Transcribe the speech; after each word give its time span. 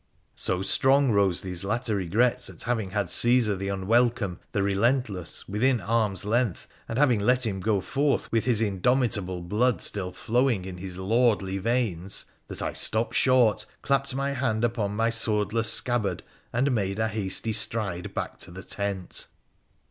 So 0.33 0.63
strong 0.63 1.11
rose 1.11 1.41
these 1.41 1.63
latter 1.63 1.95
regrets 1.95 2.49
at 2.49 2.63
having 2.63 2.89
had 2.89 3.07
Caesar, 3.07 3.55
the 3.55 3.67
unwelcome, 3.67 4.39
the 4.51 4.63
relentless, 4.63 5.47
within 5.47 5.79
arms' 5.79 6.25
length, 6.25 6.67
and 6.89 6.97
having 6.97 7.19
let 7.19 7.45
him 7.45 7.59
go 7.59 7.81
forth 7.81 8.27
with 8.31 8.45
his 8.45 8.63
indomitable 8.63 9.43
blood 9.43 9.79
still 9.83 10.11
flowing 10.11 10.65
in 10.65 10.77
his 10.77 10.97
lordly 10.97 11.59
veins, 11.59 12.25
that 12.47 12.63
I 12.63 12.73
stopped 12.73 13.13
short, 13.13 13.67
clapped 13.83 14.15
my 14.15 14.31
hand 14.31 14.63
upon 14.63 14.95
my 14.95 15.11
swordless 15.11 15.71
scabbard, 15.71 16.23
and 16.51 16.71
made 16.73 16.97
a 16.97 17.07
hasty 17.07 17.53
stride 17.53 18.15
back 18.15 18.39
to 18.39 18.49
the 18.49 18.63
tent. 18.63 19.27